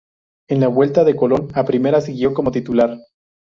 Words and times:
En 0.49 0.61
la 0.61 0.67
vuelta 0.67 1.03
de 1.03 1.15
Colón 1.15 1.49
a 1.53 1.63
primera 1.63 2.01
siguió 2.01 2.33
como 2.33 2.49
titular. 2.51 2.97